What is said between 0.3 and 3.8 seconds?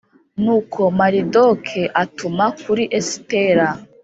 nuko maridoke atuma kuri esitera,